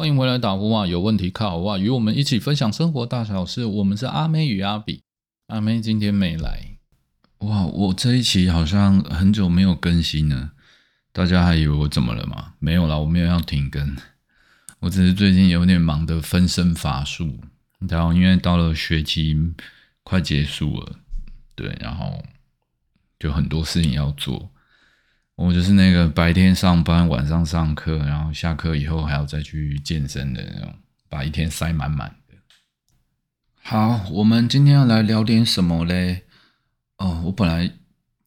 [0.00, 0.86] 欢迎回来打呼啊！
[0.86, 3.64] 有问题靠哇，与我们一起分享生活大小事。
[3.64, 5.02] 我们是阿妹与阿比，
[5.48, 6.78] 阿妹今天没来
[7.38, 7.66] 哇！
[7.66, 10.52] 我这一期好像很久没有更新了，
[11.12, 12.54] 大家还以为我怎么了吗？
[12.60, 13.96] 没有啦，我没有要停更，
[14.78, 17.36] 我只是最近有点忙的分身乏术，
[17.80, 19.36] 然后因为到了学期
[20.04, 20.92] 快结束了，
[21.56, 22.22] 对，然后
[23.18, 24.48] 就很多事情要做。
[25.38, 30.74] 我就是那个白天上班，晚上上课，然后下课以后还要再去健身的那种，
[31.08, 32.34] 把一天塞满满的。
[33.62, 36.24] 好，我们今天要来聊点什么嘞？
[36.96, 37.70] 哦，我本来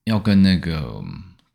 [0.05, 1.03] 要跟那个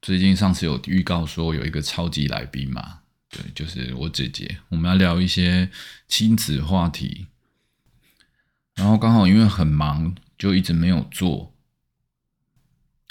[0.03, 2.99] 最近上次有预告说有一个超级来宾嘛，
[3.30, 5.71] 对，就是我姐姐，我们要聊一些
[6.07, 7.29] 亲子话题。
[8.75, 11.55] 然后刚好因为很忙，就一直没有做。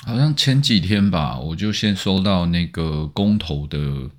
[0.05, 4.11] 好像前几天吧，我就先收到那个公投的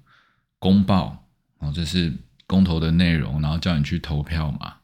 [0.58, 2.12] 公报，哦，这是
[2.44, 4.78] 公投的内容，然后叫你去投票嘛。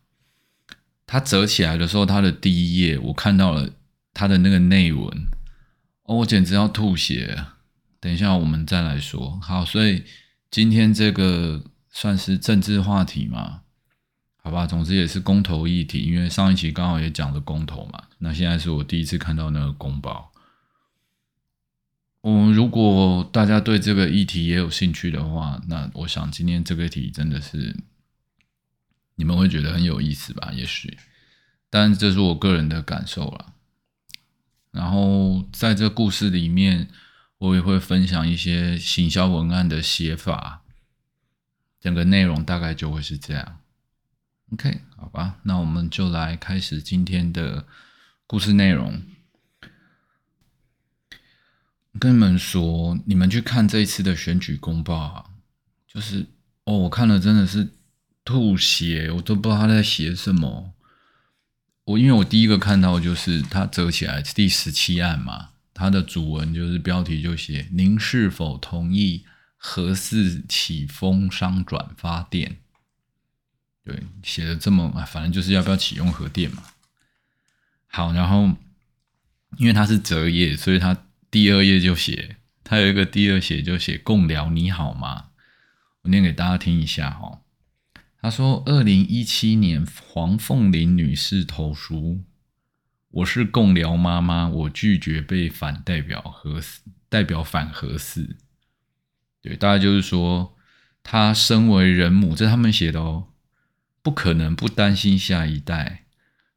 [1.05, 3.69] 它折起来的时候，它的第一页我看到了
[4.15, 5.27] 它的那个内文，
[6.05, 7.47] 哦，我简直要吐血。
[7.99, 9.41] 等一下我们再来说。
[9.43, 10.05] 好，所以
[10.53, 13.63] 今天这个算是政治话题嘛？
[14.37, 18.05] 好吧，总之也是公投议题，因为上一期刚好也讲了公投嘛。
[18.19, 20.32] 那现在是我第一次看到那个公报。
[22.23, 27.77] 嗯，如果大家对这个议题也有兴趣的话，那我想今天这个题真的是
[29.17, 30.53] 你们会觉得很有意思吧？
[30.53, 30.97] 也许，
[31.69, 33.55] 但这是我个人的感受了。
[34.71, 36.89] 然后在这故事里面，
[37.39, 40.63] 我也会分享一些行销文案的写法，
[41.81, 43.59] 整个内容大概就会是这样。
[44.53, 47.67] OK，好吧，那我们就来开始今天的
[48.29, 49.03] 故事内容。
[52.03, 55.25] 跟你们说，你们去看这一次的选举公报啊，
[55.87, 56.27] 就是
[56.65, 57.77] 哦，我看了真的是
[58.25, 60.75] 吐血，我都不知道他在写什么。
[61.85, 69.25] 我因为我第一个看到就是他折起来第十七案嘛，他的主文就是标题就写“您是否同意
[69.57, 72.59] 核四起风商转发电”，
[73.87, 76.65] 对，写的这么，反正就是要不要启用核电嘛。
[77.87, 78.51] 好，然后
[79.57, 80.99] 因为他是折页，所以他。
[81.33, 85.31] 第二页就写，他有一个第二写就写“共聊你好吗？”
[86.05, 87.41] 我念给大家听一下哈。
[88.21, 92.23] 他说：“二零一七年黄凤玲女士投书，
[93.09, 96.61] 我是共聊妈妈，我拒绝被反代表和，
[97.09, 98.37] 代表反核四。
[99.41, 100.55] 对，大概就是说，
[101.03, 103.29] 她身为人母，这他们写的哦，
[104.03, 106.05] 不可能不担心下一代。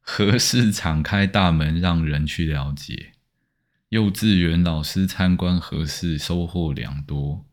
[0.01, 3.13] 何事敞开大门让人去了解？”
[3.95, 7.45] 幼稚园老师参观合适，收获良多。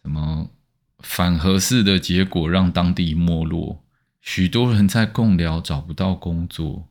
[0.00, 0.52] 什么
[1.00, 3.84] 反合适的结果让当地没落，
[4.20, 6.88] 许多人在共寮找不到工作，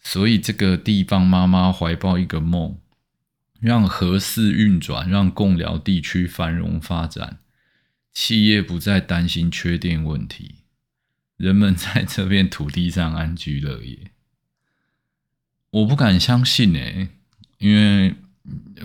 [0.00, 2.80] 所以这个地方妈妈怀抱一个梦，
[3.60, 7.38] 让合适运转，让共寮地区繁荣发展，
[8.12, 10.56] 企业不再担心缺电问题，
[11.36, 14.10] 人们在这片土地上安居乐业。
[15.76, 17.06] 我不敢相信哎，
[17.58, 18.14] 因为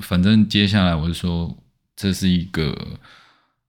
[0.01, 1.57] 反正接下来我就说
[1.95, 2.99] 这是一个，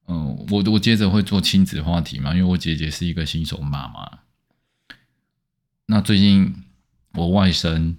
[0.08, 4.18] 嗯，我我接着会做亲子话题嘛，因为我姐姐是一个新手妈妈。
[5.86, 6.64] 那最近
[7.12, 7.94] 我外甥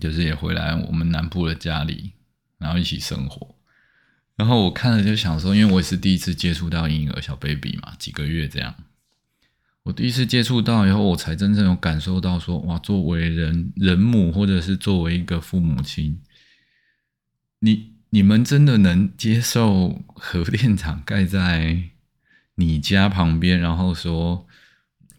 [0.00, 2.14] 就是也回来我们南部的家里，
[2.58, 3.54] 然后一起生活。
[4.34, 8.74] 然后我看了就想说，因为我也是第一次接触到婴儿小 baby 嘛，几个月这样。
[9.88, 16.20] 我第一次接触到以后，我才真正有感受到说，哇，作为人人母，或者是作为一个父母亲，
[17.60, 21.84] 你你们真的能接受核电厂盖在
[22.56, 24.46] 你家旁边，然后说，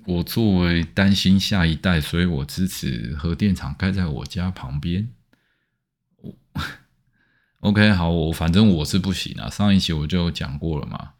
[0.05, 5.09] 我作为担心下一代，所以我支持核电厂盖在我家旁边。
[6.17, 6.35] 我
[7.61, 11.13] OK，好，我反正我是不行啊，上一期我就讲过了嘛。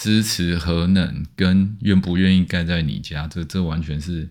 [0.00, 4.30] 支持核能跟愿不愿意盖在你家，这这完全是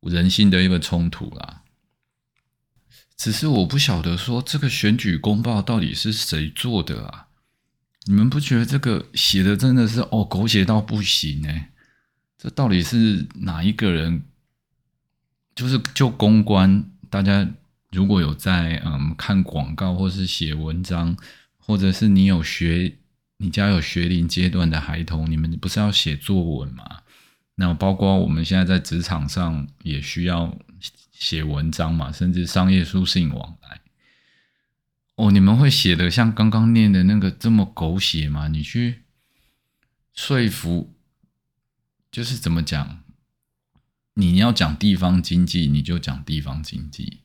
[0.00, 1.62] 人性的一个冲突啦。
[3.16, 7.28] 只是我不晓得说这个选举公报到底是谁做的啊？
[8.06, 11.66] 你们不觉得这个写的真的是哦狗血到不行呢？
[12.36, 14.24] 这到底是哪一个人？
[15.54, 17.48] 就是就公关，大家
[17.92, 21.16] 如果有在嗯看广告，或是写文章，
[21.56, 22.98] 或者是你有学。
[23.38, 27.02] 你家有学龄阶段的孩童，你们不是要写作文吗？
[27.56, 30.58] 那包括我们现在在职场上也需要
[31.10, 33.80] 写文章嘛，甚至商业书信往来。
[35.16, 38.48] 哦，你们会写的像刚刚念的那个这么狗血吗？
[38.48, 39.04] 你去
[40.14, 40.94] 说服，
[42.10, 43.02] 就是怎么讲？
[44.14, 47.20] 你要讲地方经济，你就讲地方经济，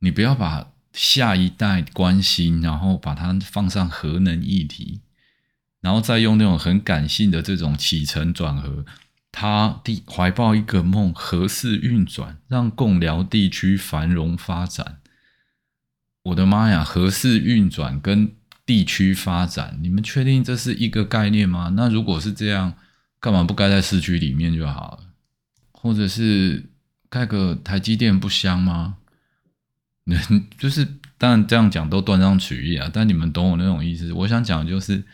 [0.00, 5.00] 你不要把下一代关心，然后把它放上核能议题，
[5.86, 8.84] 然后再用那种很感性的这种起承转合，
[9.30, 14.96] 他地怀抱一个梦，核四运转，让共辽地区繁荣发展。
[16.24, 18.32] 我的妈呀，核四运转跟
[18.66, 21.72] 地区发展，你们确定这是一个概念吗？
[21.76, 22.74] 那如果是这样，
[23.20, 25.04] 干嘛不盖在市区里面就好了？
[25.70, 26.64] 或者是
[27.08, 28.96] 盖个台积电不香吗？
[30.58, 30.84] 就是
[31.16, 34.12] 当然这样讲都断章取义啊，但你们懂我那种意思。
[34.12, 35.04] 我想讲就是，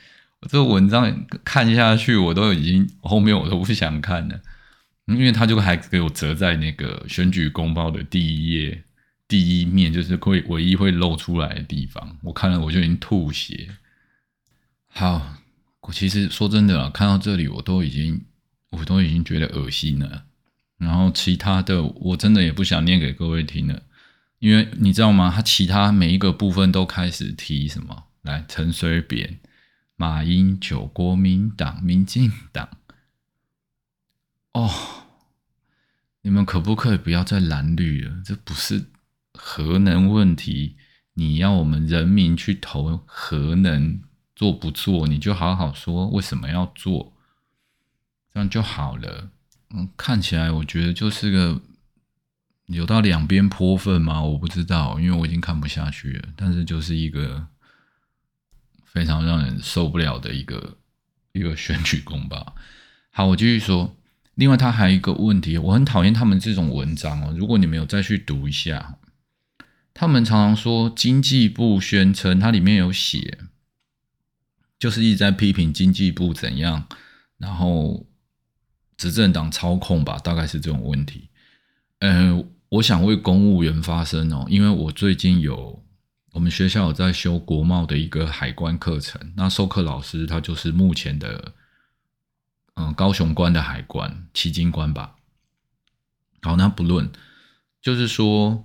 [0.49, 4.41] 这个文章看下去，我都已经后面我都不想看了，
[5.07, 8.83] 因为他就还给我折在那个选举公报的第一页
[9.29, 12.19] 第一面，就是会唯一会露出来的地方。
[12.23, 13.69] 我看了我就已经吐血。
[14.89, 15.37] 好，
[15.81, 18.25] 我其实说真的，看到这里我都已经
[18.71, 20.25] 我都已经觉得恶心了。
[20.77, 23.81] 然后其他的我真的也不想念给各位听了，
[24.41, 25.33] 因为你知道吗？
[25.35, 28.05] 他其他每一个部分都开始提什么？
[28.23, 29.39] 来，陈水扁、
[30.03, 32.69] 马英九、国民党、民进党。
[34.53, 34.69] 哦，
[36.23, 38.21] 你们可不可以不要再蓝绿了？
[38.25, 38.87] 这不是
[39.33, 40.75] 核能问题，
[41.15, 44.01] 你要我们人民去投核能，
[44.35, 45.07] 做不做？
[45.07, 47.13] 你就好好说为什么要做，
[48.35, 49.31] 这样就好了。
[49.71, 51.63] 嗯，看起来我觉得就是个
[52.67, 54.21] 有到两边泼粪吗？
[54.21, 56.31] 我不知道，因为我已经看不下去了。
[56.35, 57.47] 但是就是一个
[58.93, 60.79] 非常让人受不了的一个
[61.33, 62.55] 一个选举公吧。
[63.11, 63.97] 好，我继续说。
[64.35, 67.35] 另外，他还有一个问题，我很讨厌他们这种文章哦。
[67.37, 68.99] 如果你没有再去读一下，
[69.93, 73.39] 他们常常说经济部宣称，它里面有写，
[74.79, 76.87] 就是一直在批评经济部怎样，
[77.39, 78.07] 然后。
[78.95, 81.29] 执政党操控吧，大概是这种问题。
[81.99, 85.83] 呃，我想为公务员发声哦，因为我最近有
[86.33, 91.53] 我们学校有在修国贸的一个海关课程，那授课老师他就是目前的
[92.75, 95.17] 嗯高雄关的海关旗津关吧。
[96.43, 97.11] 好，那不论，
[97.81, 98.65] 就是说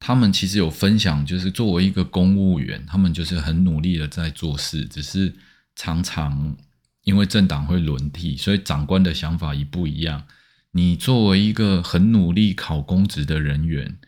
[0.00, 5.34] 他们其实有分享，就是作为一个公务员，他们就是很努力的在做事，只是
[5.76, 6.56] 常常。
[7.04, 10.24] 因为政党会轮替，所以长官的想法一不一样。
[10.70, 13.98] 你作为一个很努力考公职的人员，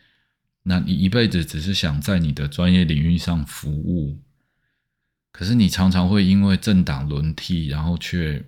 [0.67, 4.17] 那你一辈子只是想在你的专业领域上服务，
[5.31, 8.43] 可是你常常会因为政党轮替，然后却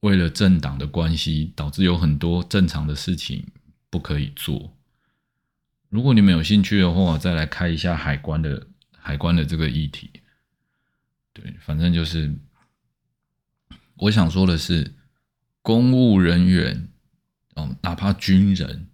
[0.00, 3.46] 为了政党的关系，导致有很多正常的事情
[3.88, 4.76] 不可以做。
[5.88, 8.66] 如果你们有兴趣的话，再来开一下海关的
[8.96, 10.10] 海关的这个议题。
[11.32, 12.34] 对，反正就是。
[13.96, 14.94] 我想说的是，
[15.60, 16.88] 公务人员，
[17.54, 18.88] 哦，哪怕军人，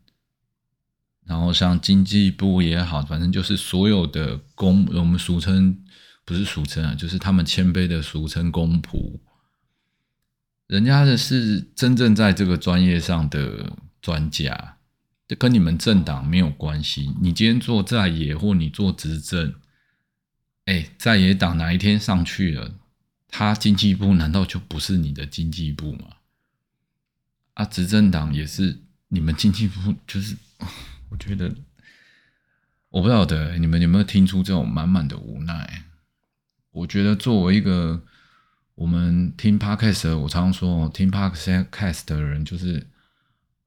[1.26, 5.84] 然后像经济部也好，反正就是所有的公，我们俗称
[6.24, 9.18] 不是俗称啊，就是他们谦卑的俗称公仆，
[10.68, 14.78] 人家的是真正在这个专业上的专家，
[15.26, 17.12] 这跟你们政党没有关系。
[17.20, 19.54] 你今天做在野或你做执政，
[20.66, 22.74] 哎，在野党哪一天上去了？
[23.28, 26.04] 他经济部难道就不是你的经济部吗？
[27.54, 30.36] 啊，执政党也是你们经济部，就是
[31.18, 31.54] 觉得
[32.90, 35.84] 我不晓得你们有没有听出这种满满的无奈。
[36.70, 38.04] 我觉得作为一个
[38.74, 42.86] 我们听 podcast，的我常常说听 podcast 的人就是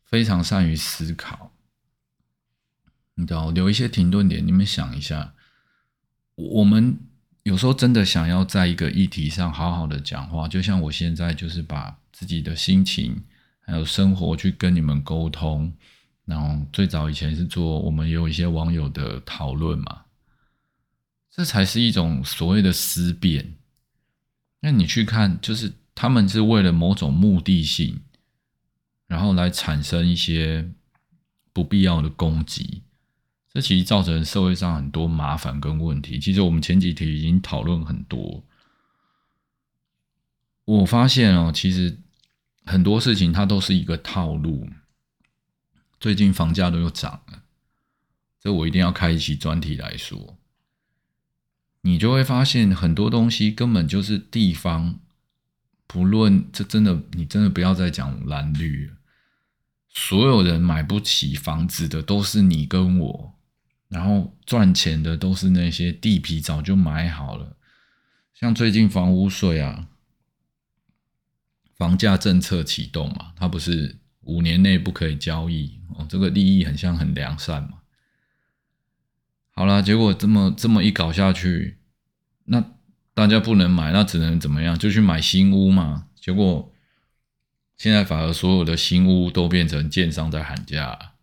[0.04, 1.52] 非常善于思考，
[3.16, 5.34] 你知道，留一些停顿点，你们想一下，
[6.36, 7.00] 我们。
[7.44, 13.24] 有时候真的想要在一个议题上好好的讲话，就像我现在就是把自己的心情
[13.62, 15.74] 还有生活去跟你们沟通。
[16.30, 20.04] 然后最早以前是做我们有一些网友的讨论嘛，
[21.32, 23.56] 这才是一种所谓的思辨。
[24.60, 28.02] 那你去看，就是他们是为了某种目的性，
[29.08, 30.70] 然后来产生一些
[31.52, 32.84] 不必要的攻击。
[33.52, 36.20] 这其实造成社会上很多麻烦跟问题。
[36.20, 38.44] 其实我们前几题已经讨论很多。
[40.66, 41.98] 我发现哦，其实
[42.66, 44.70] 很多事情它都是一个套路。
[46.00, 47.44] 最近房价都又涨了，
[48.40, 50.38] 这我一定要开一期专题来说。
[51.82, 55.00] 你就会发现很多东西根本就是地方，
[55.88, 58.96] 不论这真的，你真的不要再讲蓝绿了。
[59.88, 63.34] 所有人买不起房子的都是你跟我。
[63.88, 67.58] 然后赚钱的都是那些地皮早就买好了，
[68.36, 69.88] 像最近房屋税啊，
[71.76, 73.99] 房价政策启动嘛，它不是
[74.30, 77.80] 五年内不可以交易哦，这个利益很像很良善嘛。
[79.52, 81.78] 好啦，结果这么这么一搞下去，
[82.46, 82.64] 那
[83.14, 84.78] 大家不能买，那只能怎么样？
[84.78, 86.08] 就去买新屋嘛。
[86.16, 86.74] 结果
[87.76, 91.14] 现在反而所有的新屋都变成建商在喊价，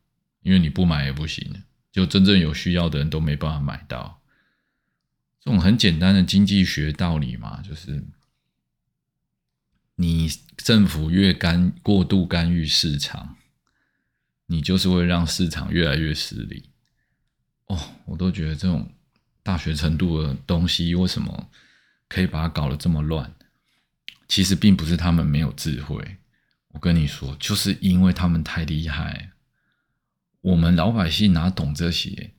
[0.43, 4.21] 因为你不买也不行，就真正有需要的人都没办法买到。
[5.41, 8.05] 这种很简单的经济学道理嘛，就是
[9.97, 13.37] 你政府越干过度干预市场，
[14.47, 16.63] 你就是会让市场越来越失灵。
[17.67, 18.93] 哦，我都觉得这种
[19.43, 21.51] 大学程度的东西，为什么
[22.09, 23.35] 可以把它搞得这么乱？
[24.29, 26.19] 其实并不是他们没有智慧，
[26.69, 29.33] 我跟你说，就是因为他们太厉害。
[30.43, 32.33] 我们老百姓哪懂这些？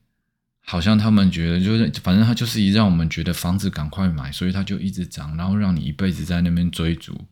[0.61, 7.27] 好像他们觉得就是，反正他就是一让我们觉得房子赶快买，所以他就一直涨，然后让你一辈子在那边追逐。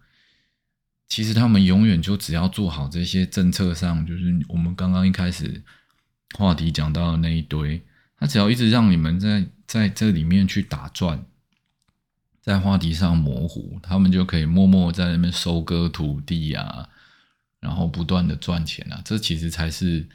[1.08, 5.64] 其实他们永远就只要做好这些政策上，就是我们刚刚一开始。
[6.34, 7.82] 话题讲到的那一堆，
[8.18, 11.26] 他只要一直让你们在在这里面去打转，
[12.42, 16.90] 在话题上模糊，他们就可以默默在那边收割土地啊，
[17.62, 20.10] 然后不断的赚钱啊，这其实才是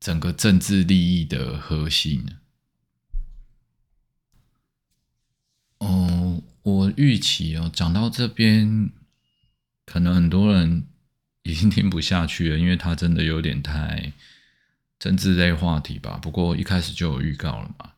[0.00, 2.24] 整个政治利益的核心。
[5.78, 8.90] 哦，我预期哦，讲到这边，
[9.84, 10.86] 可能很多人
[11.42, 14.12] 已经听不下去了， 因为他真的有点太。
[14.98, 17.94] 政治类话题吧，不过一开始就有预告了嘛。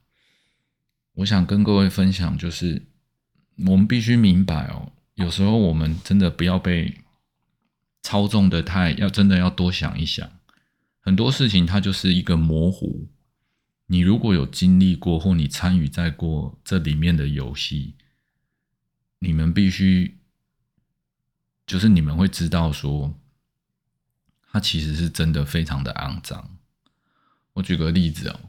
[1.16, 2.86] 我想跟各位分享，就是
[3.66, 6.94] 我们必须明白哦，有时候我们真的不要被
[8.00, 10.30] 操纵的太，要真的要多想一想，
[10.98, 13.10] 很多事情它就是一个模糊。
[13.88, 17.96] 你如果有经历过或你参与在过这里面的游戏，
[19.18, 20.16] 你们必须
[21.66, 23.14] 就是你们会知道说，
[24.50, 26.58] 它其实是真的非常的肮脏。
[27.54, 28.40] 我举个例子哦，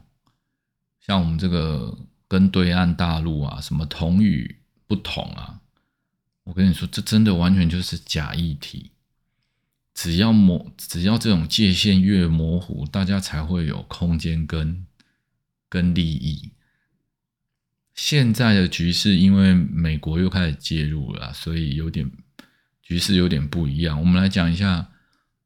[1.00, 1.96] 像我们这个
[2.28, 5.60] 跟对岸大陆啊，什么同语不同啊，
[6.44, 8.90] 我跟你说，这真的完全就是假议题。
[9.94, 14.86] 只要模，只要这种界限越模糊，大家才会有空间跟
[15.70, 16.52] 跟利益。
[17.94, 22.10] 现在的局势，因为美国又开始介入了，所以有点
[22.86, 23.98] 局势有点不一样。
[23.98, 24.92] 我们来讲一下，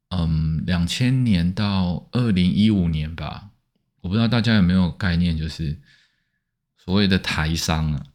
[0.09, 3.49] 嗯，两千年到二零一五年吧。
[4.01, 5.81] 我不知道大家有没有概念，就是
[6.77, 8.05] 所谓的台商啊，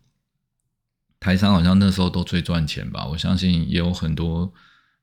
[1.18, 3.04] 台商好像那时候都最赚钱吧。
[3.04, 4.54] 我相信也有很多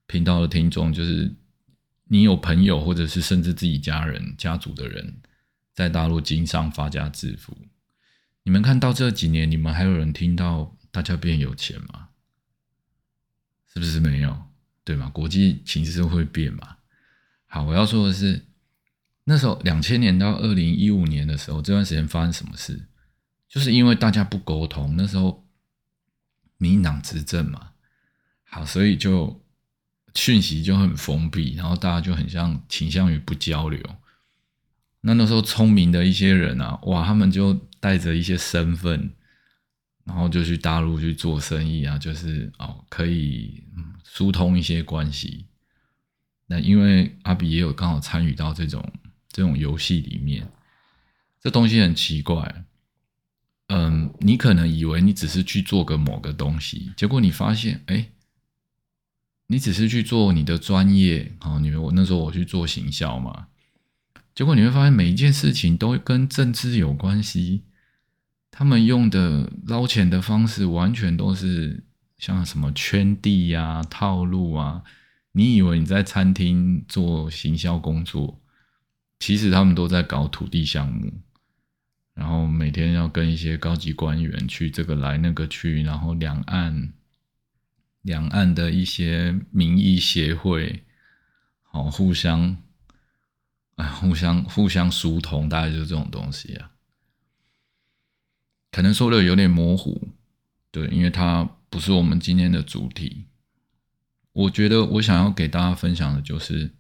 [0.08, 1.36] 频道的听众，就是
[2.06, 5.18] 你有朋友，或者是甚至自己家人、家族的人
[5.74, 7.58] 在大陆经商发家致富。
[8.44, 12.03] 你们看到这几年，你们还有人听到大家变有钱吗？
[13.74, 14.38] 是不是没有？
[14.84, 15.10] 对吗？
[15.10, 16.78] 国际形势会变嘛？
[17.48, 18.46] 好，我要说的是。
[19.26, 22.88] 那时候，两千年到二零一五年的时候，这段时间发生什么事？
[23.48, 25.48] 就是因为大家不沟通，那时候
[26.58, 27.70] 民党执政嘛，
[28.44, 29.42] 好，所以就
[30.14, 33.82] 讯息就很封闭，然后大家就很像倾向于不交流。
[35.00, 39.14] 那那时候聪明的一些人啊，哇，他们就带着一些身份，
[40.04, 43.64] 然后就去大陆去做生意啊，就是哦，可以
[44.04, 45.46] 疏通一些关系。
[46.48, 48.84] 那因为阿比也有刚好参与到这种。
[49.36, 50.48] 这种游戏里面，
[51.42, 52.66] 这东西很奇怪。
[53.66, 58.12] 嗯，你可能以为你只是去做个某个东西，结果你发现，哎，
[59.48, 61.32] 你只是去做你的专业。
[61.40, 63.48] 好，你我那时候我去做行销嘛，
[64.36, 67.64] 结果你会发现每一件事情都跟政治有关系。
[68.56, 71.84] 他们用的捞钱的方式，完全都是
[72.20, 74.84] 像什么圈地呀、套路啊。
[75.32, 78.40] 你以为你在餐厅做行销工作？
[79.20, 81.12] 其实他们都在搞土地项目，
[82.14, 86.94] 然后每天要跟一些高级官员去这个来那个去，然后两岸
[88.04, 90.84] 两岸的一些民意协会，
[91.64, 92.56] 好互相
[93.78, 96.70] 哎互相互相疏通，大概就是这种东西啊。
[98.74, 100.10] 可能说的有点模糊，
[100.70, 103.28] 对，因为它不是我们今天的主题。
[104.34, 106.72] 我觉得我想要给大家分享的就是，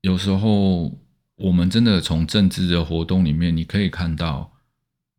[0.00, 0.98] 有时候。
[1.36, 4.52] 我们真的从政治的活动里面，你可以看到，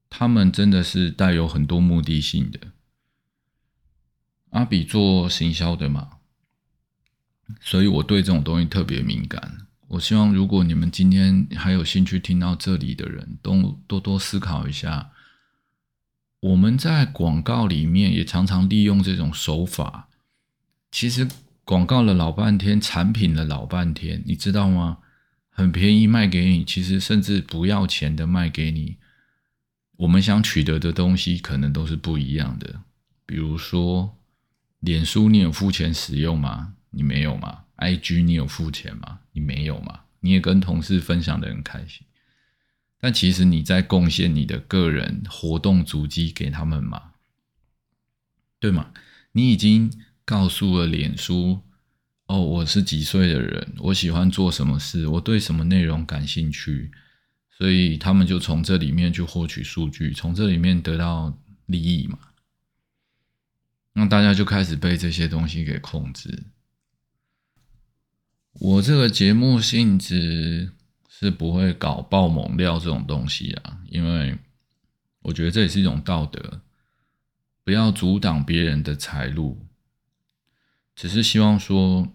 [0.09, 2.57] 他们真的是带有很多目的性的。
[4.51, 6.19] 阿比做行销的嘛，
[7.59, 9.67] 所以我对这种东西特别敏感。
[9.89, 15.11] 我希望如果你们今天还有兴趣听到这里的人，都多多思考一下，
[16.45, 20.09] 我们在广告里面也常常利用这种手法。
[20.91, 21.27] 其实
[21.63, 24.99] 广告了老半天，产品了老半天，你知道吗？
[25.49, 28.97] 很便宜卖给你，其实甚至不要钱的卖给你。
[29.97, 32.81] 我们想取得的东西可能都是不一样的。
[33.25, 34.15] 比如说，
[34.81, 36.75] 脸书你有付钱使用吗？
[36.91, 39.21] 你没有吗？IG 你有付钱吗？
[39.31, 40.01] 你没有吗？
[40.19, 42.05] 你也跟同事分享的很开心，
[43.05, 47.11] 但其实你在贡献你的个人活动足迹给他们嘛？
[48.59, 48.91] 对吗？
[49.33, 49.93] 你已经
[50.25, 51.61] 告诉了脸书。
[52.25, 56.89] 哦，我是几岁的人，我喜欢做什么事，我对什么内容感兴趣，
[57.55, 62.17] 所以他们就从这里面去获取数据，从这里面得到利益嘛。
[63.93, 66.45] 那大家就开始被这些东西给控制。
[68.53, 70.71] 我这个节目性质
[71.17, 74.37] 是不会搞爆猛料这种东西啊，因为
[75.21, 76.61] 我觉得这也是一种道德，
[77.63, 79.65] 不要阻挡别人的财路。
[80.93, 82.09] 只是希望说，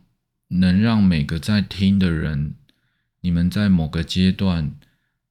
[0.49, 2.57] 能让每个在听的人，
[3.23, 4.75] 你们在某个阶段，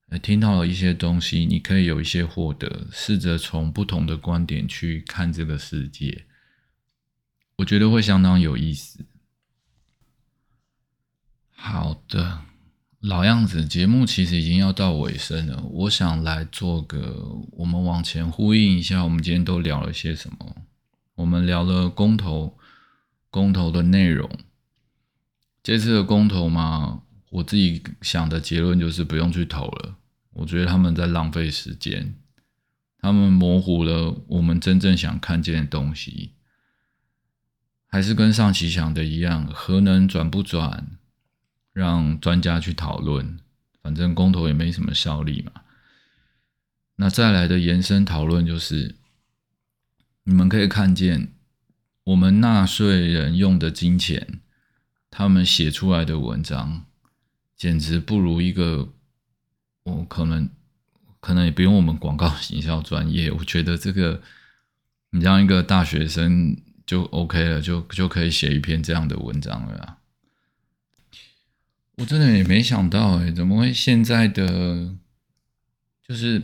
[0.07, 6.25] 呃，听到了一些东西，你可以有一些获得，试着从不同的观点去看这个世界，
[7.57, 9.05] 我觉得会相当有意思。
[11.51, 12.45] 好的，
[12.99, 20.55] 老样子，节目其实已经要到尾声了，我想来做个，我们往前呼应一下，我们今天都聊了些什么？
[21.15, 22.57] 我们聊了公投。
[23.31, 24.27] 公投的内容，
[25.61, 29.97] 这次的公投嘛，我自己想的结论就是不用去投了。
[30.33, 32.15] 我觉得他们在浪费时间，
[32.99, 36.31] 他们模糊了我们真正想看见的东西。
[37.85, 40.97] 还是跟上期想的一样，核能转不转，
[41.73, 43.39] 让专家去讨论。
[43.81, 45.51] 反正公投也没什么效力嘛。
[46.97, 48.95] 那再来的延伸讨论就是，
[50.23, 51.33] 你们可以看见。
[52.05, 54.39] 我们纳税人用的金钱，
[55.11, 56.85] 他们写出来的文章，
[57.55, 58.93] 简直不如一个
[59.83, 60.49] 我可能
[61.19, 64.23] 可能也不用我们广告行销专业，我觉得这个
[65.11, 69.98] 你让一个大学生就 OK 了，就就可以写一篇这样的文章了。
[71.99, 74.95] 我真的也没想到，哎，怎么会现在的
[76.07, 76.41] 就是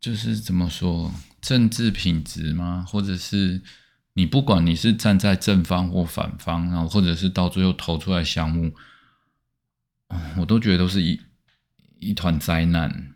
[0.00, 1.12] 就是怎么说？
[1.42, 2.86] 政治品质吗？
[2.88, 3.60] 或者是
[4.14, 8.74] 你不管你是站在正方或反方，然后或者是到最后投出来项目，
[10.38, 11.20] 我都觉得都是一
[12.00, 13.12] 一团灾难。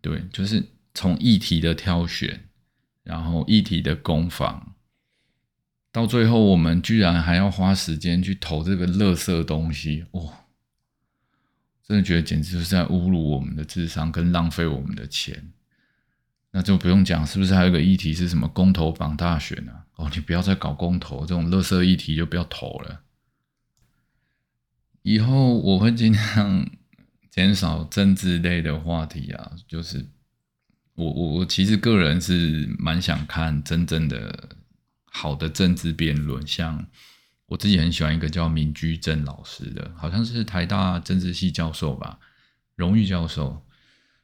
[0.00, 0.64] 对，就是
[0.94, 2.48] 从议题的挑选，
[3.02, 4.71] 然后议题的攻防，
[5.92, 10.22] 到最后我们居然还要花时间去投这个垃圾东西，哇！
[11.86, 15.52] 真的觉得简直就是在侮辱我们的智商，跟浪费我们的钱。
[16.52, 19.72] 那就不用讲，是不是还有个议题是什么公投榜大选呢？
[19.96, 23.02] 哦，你不要再搞公投这种垃圾议题，就不要投了。
[25.02, 26.70] 以后我会尽量
[27.30, 29.52] 减少政治类的话题啊。
[29.66, 30.06] 就是
[30.94, 34.56] 我我我其实个人是蛮想看真正的
[35.14, 36.86] 好的政治辩论，像
[37.46, 42.18] 我自己很喜欢一个叫民居正老师的，好像是台大政治系教授吧，
[42.76, 43.62] 荣誉教授。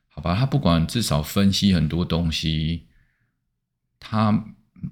[0.09, 2.87] 好吧，他不管至少分析很多东西，
[4.01, 4.46] 他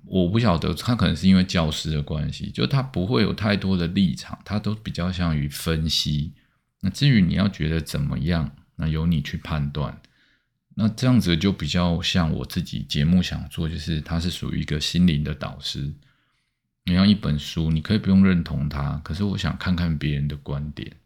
[0.04, 6.34] 我不晓得，他可能是因为教师的关系，就他不会有太多的立场，他都比较像于分析。
[6.80, 10.00] 那至于你要觉得怎么样，那由你去判断。
[10.78, 15.90] 那这样子就比较像我自己节目想做，就是他是属于一个心灵的导师。
[16.84, 20.98] 你像一本书，你可以不用认同他，可是我想看看别人的观点，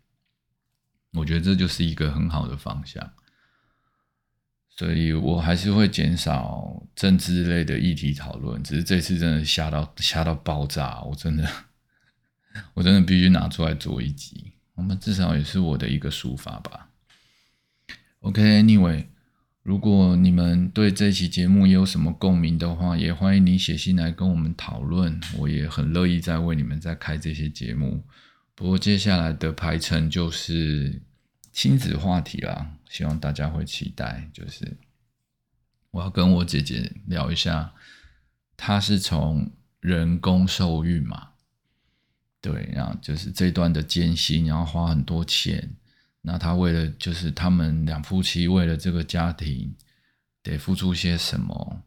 [1.13, 3.13] 我觉得这就是一个很好的方向。
[4.69, 11.49] 所以我还是会减少政治类的议题讨论，只是这次真的吓到吓到爆炸，我真的
[12.75, 16.89] 我真的必须拿出来做一集，我们至少也是我的一个抒发吧。
[18.21, 19.07] OK，Anyway，
[19.63, 28.03] 如果你们对这期节目有什么共鸣的话，也欢迎你写信来跟我们讨论，我也很乐意再为你们再开这些节目。
[28.55, 31.03] 不过接下来的排程就是
[31.53, 32.77] 亲子话题啦。
[32.89, 34.77] 希望大家会期待，就是
[35.91, 37.73] 我要跟我姐姐聊一下，
[38.57, 41.29] 她是从人工受孕嘛，
[42.41, 45.77] 对，然后就是这段的艰辛，然后花很多钱，
[46.23, 49.75] 那他为了就是他们两夫妻为了这个家庭
[50.43, 51.83] 得付出些什么，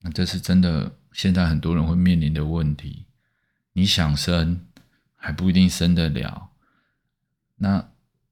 [0.00, 3.06] 那这是真的，现在很多人会面临的问题。
[3.72, 4.66] 你想生
[5.14, 6.50] 还不一定生得了，
[7.56, 7.88] 那。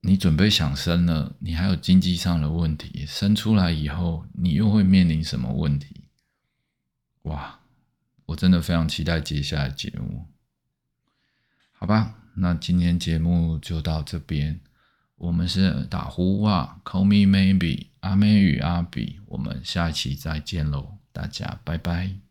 [0.06, 6.04] 你准备想生了，你还有经济上的问题，生出来以后你又会面临什么问题？
[7.22, 7.58] 哇，
[8.26, 10.26] 我真的非常期待接下来节目。
[11.72, 14.60] 好吧，那今天节目就到这边。
[15.16, 22.23] 我们是打呼哇，Call me maybe，阿妹与阿比，我们下期再见喽，大家拜拜。